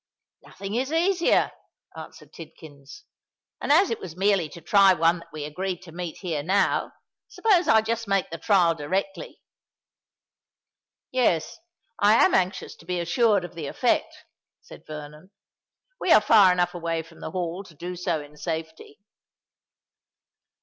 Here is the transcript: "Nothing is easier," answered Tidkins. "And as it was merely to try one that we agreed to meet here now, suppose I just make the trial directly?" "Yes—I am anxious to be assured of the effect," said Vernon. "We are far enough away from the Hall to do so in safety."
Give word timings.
"Nothing 0.41 0.73
is 0.73 0.91
easier," 0.91 1.51
answered 1.95 2.33
Tidkins. 2.33 3.03
"And 3.61 3.71
as 3.71 3.91
it 3.91 3.99
was 3.99 4.15
merely 4.17 4.49
to 4.49 4.59
try 4.59 4.93
one 4.95 5.19
that 5.19 5.31
we 5.31 5.45
agreed 5.45 5.83
to 5.83 5.91
meet 5.91 6.17
here 6.21 6.41
now, 6.41 6.91
suppose 7.27 7.67
I 7.67 7.83
just 7.83 8.07
make 8.07 8.31
the 8.31 8.39
trial 8.39 8.73
directly?" 8.73 9.43
"Yes—I 11.11 12.25
am 12.25 12.33
anxious 12.33 12.75
to 12.77 12.85
be 12.87 12.99
assured 12.99 13.45
of 13.45 13.53
the 13.53 13.67
effect," 13.67 14.11
said 14.59 14.87
Vernon. 14.87 15.29
"We 15.99 16.11
are 16.11 16.19
far 16.21 16.51
enough 16.51 16.73
away 16.73 17.03
from 17.03 17.19
the 17.19 17.29
Hall 17.29 17.63
to 17.63 17.75
do 17.75 17.95
so 17.95 18.21
in 18.23 18.37
safety." 18.37 18.97